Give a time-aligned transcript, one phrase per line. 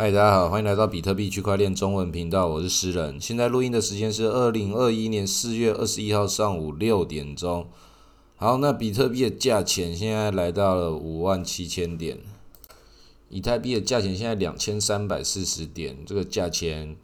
[0.00, 3.20] 嗨，大家好，欢迎来到比特币区块链中文频道，我是诗人。
[3.20, 7.66] 现在录音的时间是二零二一年四月二十一号上午六点钟。
[8.36, 12.16] 好，那比特币的价钱现在来到了五万七千点，
[13.28, 16.96] 以太币的价钱现在两千三百四十点，这个价钱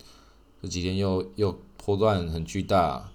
[0.62, 3.10] 这几天又又波段很巨大。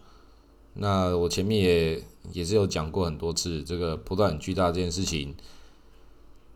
[0.74, 2.04] 那我前面也
[2.34, 5.34] 也是有讲过很多次，这个波段很巨大这件事情，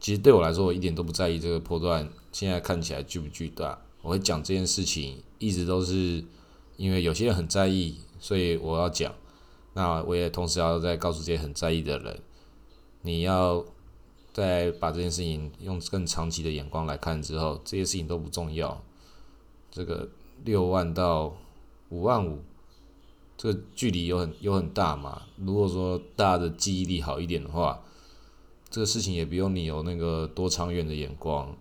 [0.03, 2.11] 其实对我来说，我一点都不在意这个波段。
[2.33, 3.79] 现在看起来巨不巨大？
[4.01, 6.21] 我会讲这件事情，一直都是
[6.75, 9.13] 因为有些人很在意，所以我要讲。
[9.75, 12.19] 那我也同时要再告诉这些很在意的人，
[13.01, 13.63] 你要
[14.33, 18.83] 再把这件事情用更长期的眼光来看之后，这些事情都不重要。
[19.71, 20.09] 这个
[20.43, 21.33] 六万到
[21.87, 22.39] 五万五，
[23.37, 25.21] 这个距离有很有很大嘛？
[25.37, 27.81] 如果说大家的记忆力好一点的话，
[28.73, 31.55] 这个事情也不用你有那个多长远的眼光。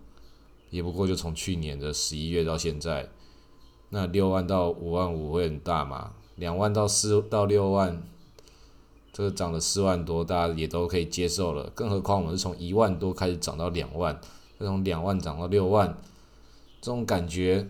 [0.71, 3.07] 也不过就从去年的十一月到现在，
[3.89, 6.13] 那六万到五万五会很大嘛？
[6.37, 8.01] 两万到四到六万，
[9.11, 11.69] 这个涨了四万多，大家也都可以接受了。
[11.75, 14.19] 更何况我们是从一万多开始涨到两万，
[14.57, 15.95] 再从两万涨到六万，
[16.81, 17.67] 这种感觉，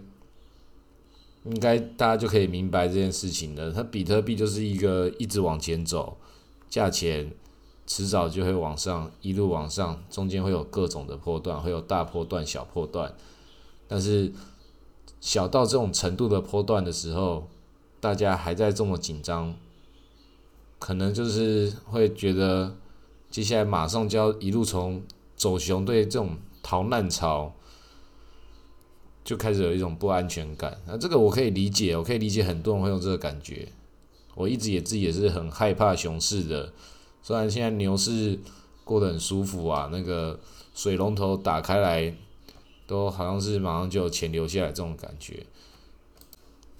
[1.44, 3.69] 应该大家就可以明白这件事情了。
[3.73, 6.16] 它比特币就是一个一直往前走，
[6.69, 7.33] 价钱。
[7.85, 13.13] 迟早就会往上，一路往上，中间会有各种的波段，会有大波段、小波段。
[13.87, 14.31] 但是
[15.19, 17.47] 小到这种程度的波段的时候，
[17.99, 19.53] 大家还在这么紧张，
[20.79, 22.75] 可能就是会觉得
[23.29, 25.03] 接下来马上就要一路从
[25.35, 27.53] 走熊对这种逃难潮，
[29.25, 30.81] 就开始有一种不安全感。
[30.87, 33.67] 那这个我可以理解，我可以理解很多人会有这个感觉。
[34.35, 36.71] 我一直也自己也是很害怕熊市的。
[37.23, 38.38] 虽然现在牛市
[38.83, 40.38] 过得很舒服啊，那个
[40.75, 42.13] 水龙头打开来，
[42.85, 45.45] 都好像是马上就有钱流下来这种感觉。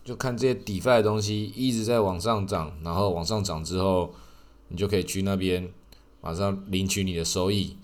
[0.03, 4.14] 就看这些底费的东西一直在往上涨，然后往上涨之后，
[4.67, 5.71] 你就可以去那边
[6.20, 7.77] 马上领取你的收益。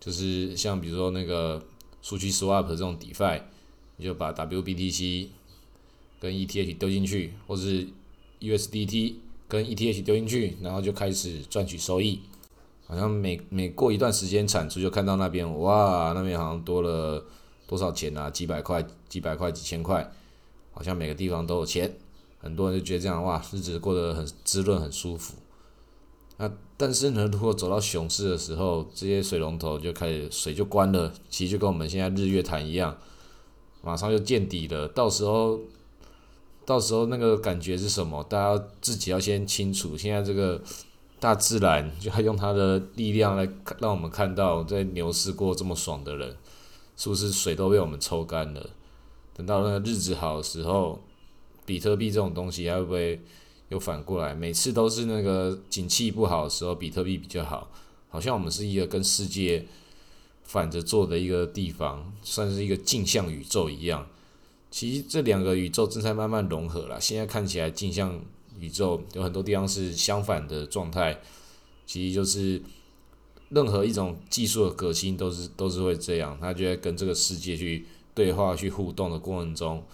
[0.00, 1.62] 就是像比如说那个
[2.02, 3.40] 数据 swap 这种底费，
[3.98, 5.28] 你就把 WBTC
[6.18, 7.86] 跟 ETH 丢进去，或是
[8.40, 9.14] USDT。
[9.50, 12.20] 跟 ETH 丢进去，然后就开始赚取收益，
[12.86, 17.24] 好像每每过一段时间产出就看到那边，哇，那边好像多了
[17.66, 18.30] 多少钱啊？
[18.30, 20.08] 几百块、几百块、几千块，
[20.70, 21.92] 好像每个地方都有钱，
[22.38, 25.34] 很多人就觉得这样哇，日子过得很滋润、很舒服。
[26.36, 32.96] 那但是呢，如果走到熊市的时候，这些水龙头就开始水就关了，其实就跟我们现在日月潭一样，
[33.82, 35.58] 马上就见底了，到时候。
[36.64, 38.22] 到时候那个感觉是什么？
[38.24, 39.96] 大家自己要先清楚。
[39.96, 40.62] 现在这个
[41.18, 43.48] 大自然就要用它的力量来
[43.78, 46.36] 让我们看到，在牛市过这么爽的人，
[46.96, 48.70] 是不是水都被我们抽干了？
[49.34, 51.00] 等到那个日子好的时候，
[51.66, 53.20] 比特币这种东西还会不会
[53.70, 54.34] 又反过来？
[54.34, 57.68] 每次都是那个景气不好的时候，比特币比较好，
[58.08, 59.66] 好像我们是一个跟世界
[60.44, 64.06] 反着做的一个地方，算是一个镜像宇宙一样。
[64.70, 67.00] 其实这两个宇宙正在慢慢融合了。
[67.00, 68.20] 现在看起来镜像
[68.58, 71.20] 宇宙有很多地方是相反的状态，
[71.86, 72.62] 其实就是
[73.48, 79.84] 任何一种技术的革新都是都是会这样，它就在跟这个世界去对话、去互动的过程中，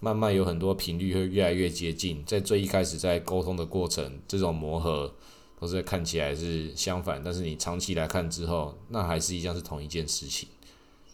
[0.00, 2.24] 慢慢有很多频率会越来越接近。
[2.24, 5.14] 在最一开始在沟通的过程，这种磨合
[5.60, 10.48] 都是看起来是相反，但是你长期来看之后，那还是一样是同一件事情，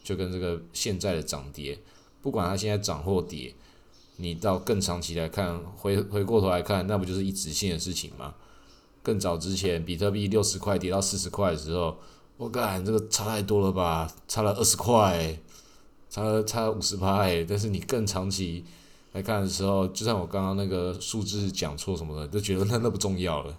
[0.04, 1.78] 就跟这个现在的涨跌。
[2.22, 3.54] 不管它现在涨或跌，
[4.16, 8.34] 你到更长期来看，回回过头来看，那不就是一直性的事情吗？
[9.02, 11.96] 更早之前，比特币六十块跌到四十块的时候，
[12.36, 15.38] 我感这个差太多了吧，差了二十块，
[16.10, 17.42] 差了差了五十块。
[17.48, 18.62] 但是你更长期
[19.12, 23.56] 来看的时候，就算我刚刚那个数字讲错什么的，都觉得那那不重要了，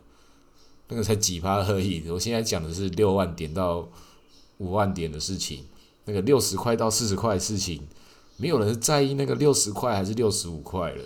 [0.90, 2.08] 那个才几趴而已。
[2.12, 3.90] 我现在讲的是六万点到
[4.60, 5.66] 五万点的事情，
[6.06, 7.82] 那个六十块到四十块的事情。
[8.42, 11.04] 没有人在意那个六十块还是六十五块了。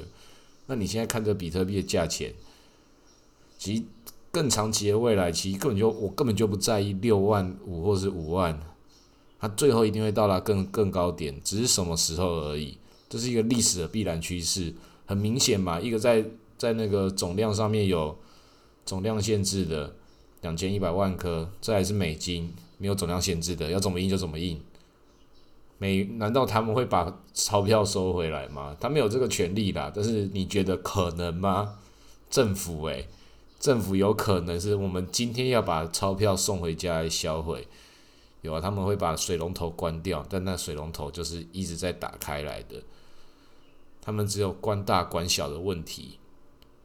[0.67, 2.33] 那你现在看这比特币的价钱，
[3.57, 3.83] 其实
[4.31, 8.57] 更长期的未来，其实根本就我根本就不在意六万五或是五万，
[9.39, 12.77] 它最后一定会到达更更高点，只是什么时候而已。
[13.09, 14.73] 这是一个历史的必然趋势，
[15.05, 15.79] 很明显嘛。
[15.79, 16.25] 一个在
[16.57, 18.17] 在那个总量上面有
[18.85, 19.93] 总量限制的
[20.41, 24.59] 两千一百万颗，这还是美金，没有总量限制的，要怎么印就怎么印。
[25.77, 28.75] 美难道他们会把钞票收回来吗？
[28.79, 29.91] 他们有这个权利啦。
[29.93, 31.77] 但是你觉得可能吗？
[32.29, 33.07] 政府诶，
[33.59, 37.67] 政府有可能是我们今天要把钞票送回家来销毁，
[38.41, 42.81] 有啊，他们会把水龙头关掉，但那水龙头就是一直在打开来的。
[44.01, 46.19] 他们只有关大关小的问题，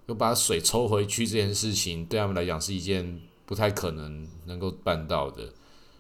[0.06, 5.52] 又把水抽回去这件事情，对他们来讲是一件不太可能能够办到的。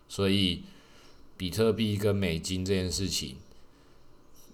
[0.08, 0.64] 所以，
[1.40, 3.38] 比特币跟美金这件事情，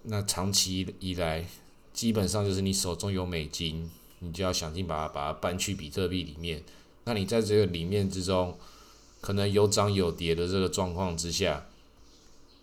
[0.05, 1.45] 那长期以来，
[1.93, 3.91] 基本上就是你手中有美金，
[4.21, 6.63] 你就要想尽把它把它搬去比特币里面。
[7.03, 8.57] 那你在这个里面之中，
[9.21, 11.67] 可能有涨有跌的这个状况之下，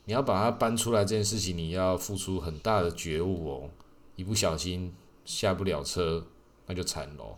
[0.06, 3.70] 你要把它搬出来这件事情，你要付出很大的觉悟哦。
[4.16, 4.94] 一不小心
[5.26, 6.26] 下不了车，
[6.68, 7.36] 那就惨喽。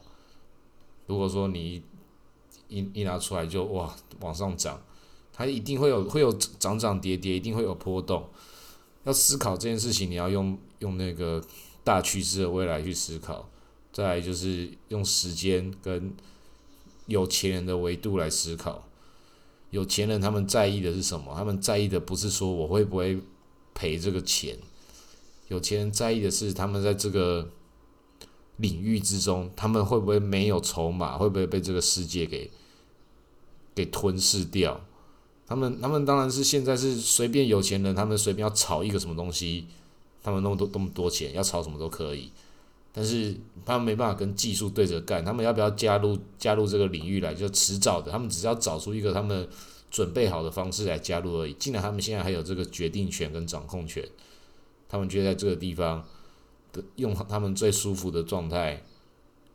[1.07, 1.81] 如果说你
[2.67, 4.79] 一一拿出来就哇往上涨，
[5.35, 8.29] 它一定会有会有涨涨跌跌，一定会有波动。
[9.03, 11.43] 要思考这件事情，你要用用那个
[11.83, 13.49] 大趋势的未来去思考。
[13.91, 16.13] 再来就是用时间跟
[17.05, 18.87] 有钱人的维度来思考。
[19.71, 21.33] 有钱人他们在意的是什么？
[21.35, 23.19] 他们在意的不是说我会不会
[23.73, 24.57] 赔这个钱。
[25.49, 27.49] 有钱人在意的是，他们在这个
[28.57, 31.17] 领域之中，他们会不会没有筹码？
[31.17, 32.49] 会不会被这个世界给
[33.75, 34.81] 给吞噬掉？
[35.47, 39.67] 他们，他们当然是现在是随便有钱人，他们随便要炒一个什么东西，
[40.23, 42.31] 他们那么多那么多钱，要炒什么都可以。
[42.91, 47.33] 但是他们没办法跟技术对着干，他们要不要加入加入这个领域来？
[47.33, 49.47] 就迟早的，他们只是要找出一个他们
[49.91, 51.53] 准备好的方式来加入而已。
[51.53, 54.07] 既然他们现在还有这个决定权跟掌控权。
[54.87, 56.05] 他们就在这个地方
[56.71, 58.83] 的用他们最舒服的状态，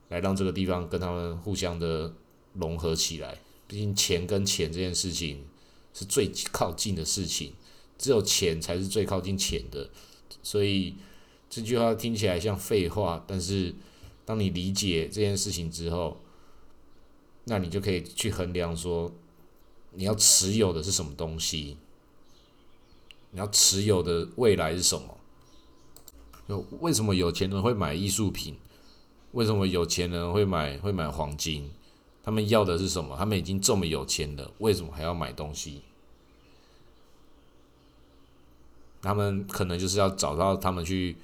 [0.08, 2.12] 来让这个地方跟他们互相的
[2.54, 3.38] 融合起来。
[3.69, 5.44] 毕竟钱跟钱这件事情
[5.92, 7.52] 是最靠近的事情，
[7.98, 9.90] 只有钱才是最靠近钱的。
[10.42, 10.94] 所以
[11.48, 13.75] 这句话听起来像废话，但是
[14.25, 16.16] 当你理解这件事情之后，
[17.44, 19.12] 那你就可以去衡量说，
[19.92, 21.76] 你要持有的是什么东西，
[23.32, 25.16] 你要持有的未来是什么。
[26.81, 28.56] 为什么有钱人会买艺术品？
[29.32, 31.70] 为什么有钱人会买会买黄金？
[32.22, 33.17] 他们要的是什么？
[33.17, 35.82] 他们已经这么有钱了，为什么还要买东西？
[39.02, 41.17] 他们可能就是要找到他们去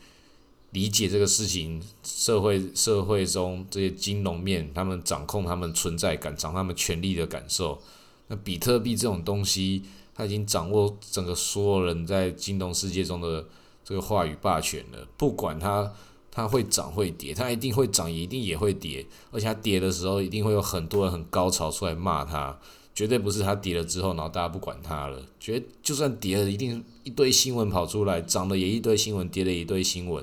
[0.71, 7.81] 理解这个事情，社会社会中这些金融面，他们掌控他们存在感，掌他们权力的感受。
[8.29, 9.83] 那比特币这种东西，
[10.15, 13.47] 他已经掌握整个所有人在金融世界中的。
[13.89, 15.95] 这个话语霸权了，不管它
[16.37, 22.55] 它会涨会跌，它一定会涨，一定也会跌，而且它跌的时候一定会有很多人很高潮出来骂它，
[22.95, 30.23] 绝对不是它跌了之后，然后大家不管它了，绝就算跌了，一定一堆新闻跑出来，涨了也一堆新闻，跌了一堆新闻，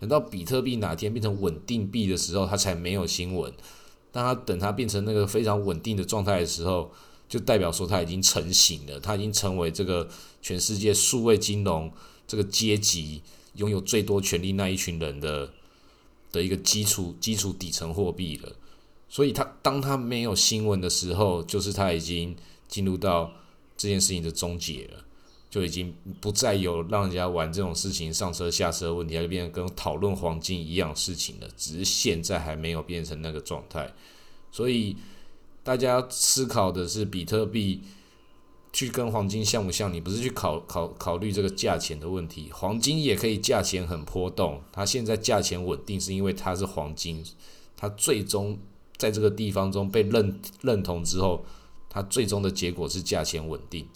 [0.00, 3.52] 等到比特币哪天变成稳定币的时候，它才没有新闻，
[4.10, 6.90] 当它等它变成那个非常稳定的状态的时候，
[7.28, 10.08] 就代表说它已经成型了，它已经成为这个
[10.42, 11.92] 全世界数位金融。
[12.26, 13.20] 这个阶级
[13.56, 15.50] 拥有最多权力那一群人的
[16.32, 18.52] 的一个基础基础底层货币了，
[19.08, 22.36] 所以他当他没有新闻的时候，就是他已经
[22.68, 23.32] 进入到
[23.76, 25.04] 这件事情的终结了，
[25.48, 31.48] 就已经不再有让人家玩这种事情上车下车问题，就变成跟讨论黄金一样事情了。
[31.56, 33.92] 只是现在还没有变成那个状态，
[34.50, 34.96] 所以
[35.62, 37.82] 大家思考的是比特币。
[38.74, 39.90] 去跟黄金像不像？
[39.90, 44.60] 你不是去考考考虑这个价钱的问题，黄金也可以价钱很波动。
[44.72, 47.24] 它现在价钱稳定，是因为它是黄金，
[47.76, 48.58] 它最终
[48.96, 51.44] 在这个地方中被认认同之后，
[51.88, 53.86] 它最终的结果是价钱稳定。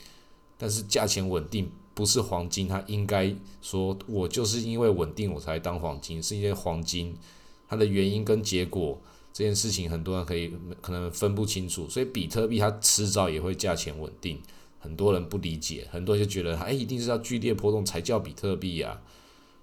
[0.56, 7.16] 但是价钱稳定不是黄金，它应该说我就是因为稳定我才当黄金，是因为黄金
[7.68, 8.96] 它的原因跟结果
[9.32, 14.40] 这件事情很多人可以可能分不清楚，所以比特币它迟早也会价钱稳定。
[14.78, 19.00] 很多人不理解，很多人就觉得，哎，一定是要剧烈波动才叫比特币啊。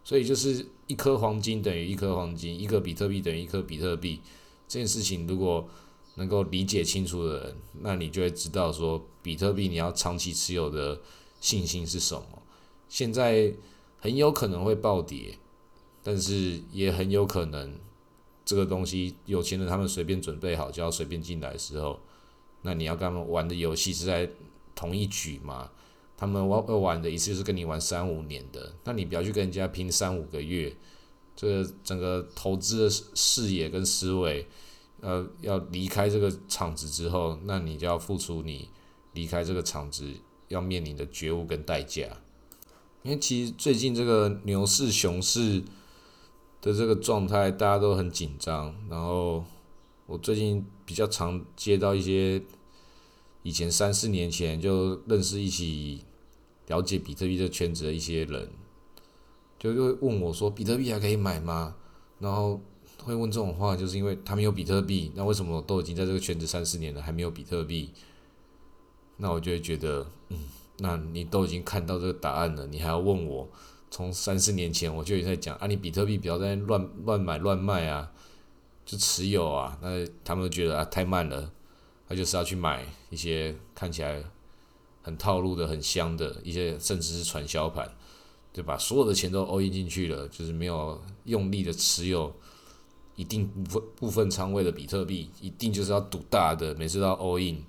[0.04, 4.22] 所以就是一颗黄金等于一颗黄金，一个比特币等于一颗比特币。
[4.68, 5.68] 这件事情如果
[6.16, 11.02] 能够理解清楚的人，那你就会知道说，比特币你要长期持有的
[11.42, 12.44] 信心是什么。
[12.88, 13.52] 现在
[14.00, 15.38] 很有可能会暴跌，
[16.04, 17.74] 但是也很有可能
[18.44, 22.00] 这个东西有钱人他们随便准备好就要随便进来的时候，
[22.62, 24.30] 那你要跟他们玩的游戏是在。
[24.76, 25.72] 同一局嘛，
[26.18, 30.76] 他们玩玩的一次就是跟你玩三五年的，那你不要去跟人家拼三五个月，
[31.34, 34.46] 这整个投资的视野跟思维，
[35.00, 38.70] 呃，要离开这个场子之后，那你就要付出你
[39.14, 40.14] 离开这个场子
[40.50, 42.08] 要面临的觉悟跟代价。
[43.04, 45.64] 因为其实最近这个牛市熊市
[46.62, 49.46] 的这个状态，大家都很紧张，然后
[50.06, 52.42] 我最近比较常接到一些。
[53.46, 56.04] 以前三四年前就认识一起
[56.66, 58.50] 了解比特币这圈子的一些人，
[59.60, 61.76] 就就会问我说：“比特币还可以买吗？”
[62.18, 62.60] 然后
[63.04, 67.92] 会问这种话，就是因为他们有比特币，那为什么都已经在这个圈子三四年了，还没有比特币？
[69.18, 70.40] 那我就会觉得，嗯，
[70.80, 73.48] 那你都已经看到这个答案了，你还要问我？
[73.92, 78.12] 从三四年前我就已经在讲啊，你比特币不要在乱乱买乱卖啊，
[78.88, 79.78] 就持有啊。
[79.84, 81.52] 那他们都觉得啊太慢了，
[82.16, 84.24] 就是要去买一些看起来
[85.02, 87.90] 很套路的、很香的一些，甚至是传销盘，
[88.54, 88.78] 对吧？
[88.78, 92.34] 所有的钱都 all in 进去了，就是没有用力的持有
[93.16, 97.64] 一定部分部分仓位的比特币，一定就是要赌大的，每次都要 all in。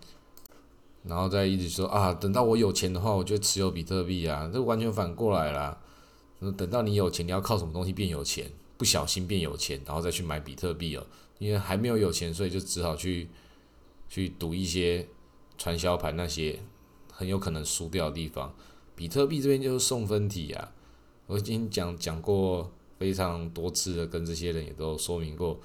[1.04, 5.78] 然后再一直说啊，等到我有钱的话，我就持有比特币啊，这完全反过来啦。
[6.56, 8.50] 等到你有钱，你要靠什么东西变有钱？
[8.76, 11.06] 不小心变有钱，然后再去买比特币哦。
[11.38, 13.28] 因为还没有有钱，所以就只好去
[14.08, 15.06] 去赌一些
[15.58, 16.58] 传销盘那些
[17.12, 18.54] 很有可能输掉的地方。
[18.94, 20.72] 比特币这边就是送分题啊，
[21.26, 25.58] 我已经讲讲过非常多次的，跟这些人也都说明过，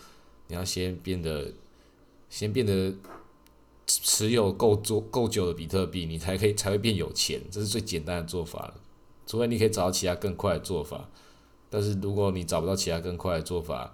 [0.47, 1.51] 你要先变得
[2.29, 2.93] 先变得。
[3.87, 8.75] 持有够足够久的比特币，你才可以才会变有钱，这是最简单的做法了。
[9.27, 11.09] 除非你可以找到其他更快的做法，
[11.69, 13.93] 但是如果你找不到其他更快的做法，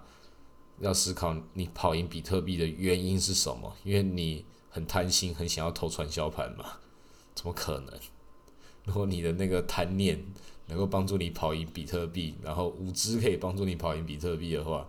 [0.80, 3.74] 要思考你跑赢比特币的原因是什么？
[3.84, 6.64] 因为你很贪心，很想要投传销盘嘛？
[7.34, 7.94] 怎么可能？
[8.84, 10.18] 如果你的那个贪念
[10.66, 14.88] 能够帮助你跑赢比特币，然后无知可以帮助你跑赢比特币的话，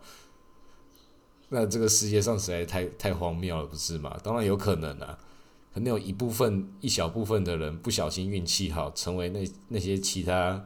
[1.50, 4.18] 那这个世界上实在太太荒谬了，不是吗？
[4.24, 5.18] 当然有可能啊，
[5.74, 10.66] 可能有一部分一小部分的人不小心运气好，成为那那些其他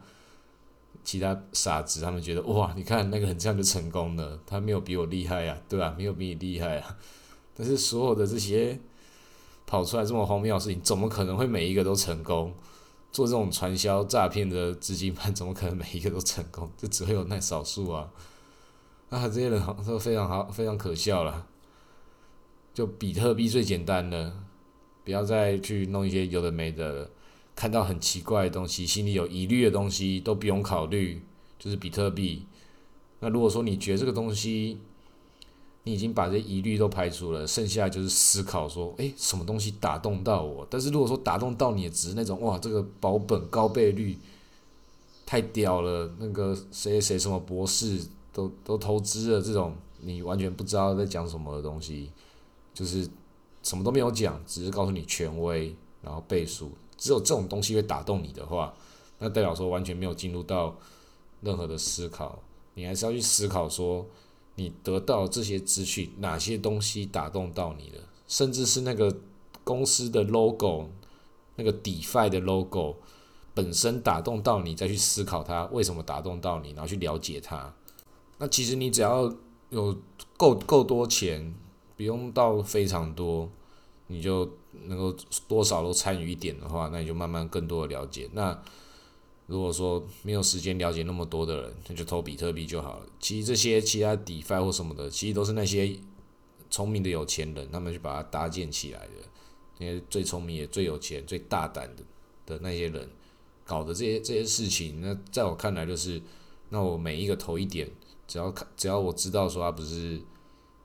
[1.04, 5.94] 其他傻子，他们觉得哇，你看那个人这样就成功了，他没有比我厉害呀，对吧？
[5.98, 6.98] 没有比你厉害啊。
[7.56, 8.80] 但是所有的这些
[9.66, 12.54] 跑出来这么荒谬的事情，怎么可能会每一个都成功？
[13.12, 16.72] 做这种传销诈骗的资金盘，怎么可能每一个都成功？
[16.76, 18.10] 就只会有那少数啊。
[19.10, 21.46] 啊，这些人好都非常好，非常可笑了。
[22.74, 24.36] 就比特币最简单的，
[25.04, 27.12] 不要再去弄一些有的没的了，
[27.56, 31.22] 看到很奇怪的东西，心里有疑虑的东西都不用考虑，
[31.58, 32.46] 就是比特币。
[33.20, 34.78] 那如果说你觉得这个东西，
[35.84, 40.68] 你已经把这疑虑都排除了，剩下就是思考说，诶，什么东西打动到我？
[40.70, 44.18] 但是如果说打动到你的，只是那种哇，这个保本高倍率
[45.26, 48.00] 太屌了，那个谁谁什么博士。
[48.36, 52.10] 都都投资了这种你完全不知道在讲什么的东西，
[52.74, 53.08] 就是
[53.62, 58.74] 什么都没有讲，只是告诉你权威，然后倍数，只有这种东西会打动你的话，
[59.20, 60.76] 那代表说完全没有进入到
[61.42, 62.40] 任何的思考，
[62.74, 64.06] 你还是要去思考说，
[64.56, 69.16] 你得到这些资讯哪些东西打动到你了，甚至是那个
[69.64, 70.90] 公司的 logo，
[71.56, 72.98] 那个 DeFi 的 logo
[73.54, 77.74] 本身打动到你，再去思考它为什么打动到你，然后去了解它。
[78.40, 79.34] 那其实你只要
[79.70, 79.96] 有
[80.38, 81.54] 够够多钱，
[81.96, 83.50] 不用到非常多，
[84.08, 84.50] 你就
[84.88, 85.16] 能够
[85.48, 88.30] 多少都参与一点的话，那你就慢慢更多的了解。
[88.34, 88.60] 那
[89.48, 93.06] 如果说没有时间了解那么多的人，那就投比特币就好了。
[93.20, 95.96] 其实这些其他 DeFi 或什么的，其实都是那些
[96.70, 99.14] 聪明的有钱人，他们去把它搭建起来的。
[99.80, 102.04] 那些最聪明也最有钱、最大胆的
[102.46, 103.10] 的那些人
[103.66, 106.22] 搞的这些这些事情，那在我看来就是，
[106.70, 107.90] 那我每一个投一点。
[108.26, 110.22] 只要看，只要我知道说他不是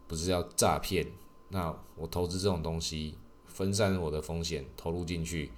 [0.08, 1.06] 不是要诈骗，
[1.50, 3.14] 那我投资这种东西，
[3.46, 5.50] 分散我的风险，投入进去，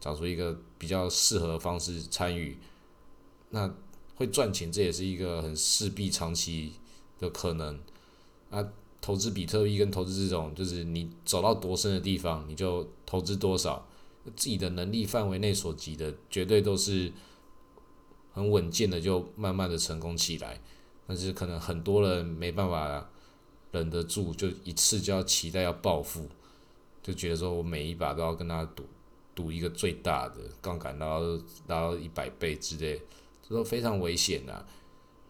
[0.00, 2.56] 找出一个比较适合的方式参与，
[3.50, 3.72] 那
[4.16, 6.74] 会赚钱，这也是一个很势必长期
[7.18, 7.80] 的可能。
[8.50, 13.86] 那，投资比特币跟投资这种，就是你走到多深的地方，你就投资多少，
[14.36, 17.12] 自己的能力范围内所及的，绝对都是
[18.32, 20.60] 很稳健的，就慢慢的成功起来。
[21.06, 23.10] 但是可能很多人没办法
[23.74, 26.28] 忍得住，就一次就要期待要暴富，
[27.02, 28.84] 就觉得说我每一把都要跟他赌，
[29.34, 33.02] 赌一个最大的杠杆，然后达到一百倍之类，
[33.42, 34.64] 这都非常危险呐！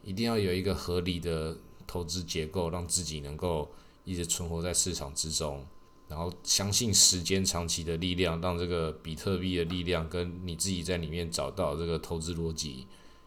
[0.03, 3.69] 一定要有一个合理的投资结构，让自己能够
[4.05, 5.65] 一直存活在市场之中，
[6.07, 12.87] 然后相信时间长期的力量，让这个比特币的力量跟你自己在里面找到这个投资逻辑，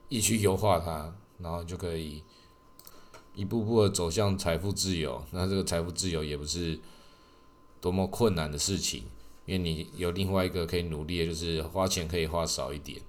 [0.09, 2.21] 一起优化它，然后就可以。
[3.37, 6.79] 一步步的走向财富自由，那这个财富自由也不是
[7.79, 9.03] 多么困难的事情，
[9.45, 12.99] 因为你有另外一个可以努力，就是花钱可以花少一点，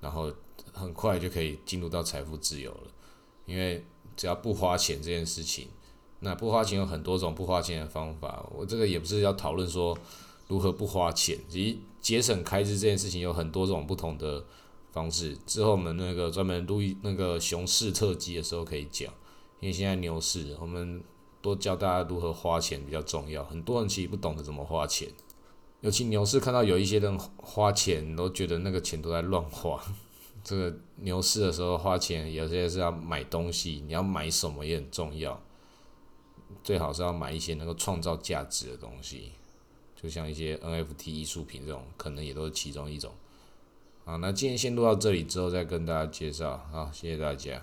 [0.00, 0.32] 然后
[0.72, 2.90] 很快就可以进入到财富自由了。
[3.46, 3.84] 因为
[4.16, 5.68] 只要不花钱这件事情，
[6.18, 8.44] 那不花钱有很多种不花钱的方法。
[8.52, 9.96] 我这个也不是要讨论说
[10.48, 14.44] 如何不花钱，其实节省开支这件事情有很多种不同的
[14.90, 15.38] 方式。
[15.46, 19.14] 之后我们那个专门录那个熊市特辑的时候可以讲，
[19.60, 21.02] 因为现在牛市，我们
[21.40, 23.44] 多教大家如何花钱比较重要。
[23.44, 25.08] 很多人其实不懂得怎么花钱，
[25.80, 29.82] 尤其牛市看到有一些人花钱，都觉得那个钱都在乱花。
[30.44, 35.40] 这个牛市的时候花钱，有些是要买东西，你要买什么也很重要。
[36.62, 39.32] 最好是要买一些能够创造价值的东西，
[39.94, 43.12] 就像一些 NFT 艺术品这种，可能也都是其中一种。
[44.04, 46.66] 好，那今天先录到这里，之后再跟大家介绍。
[46.72, 47.62] 好，谢谢大家。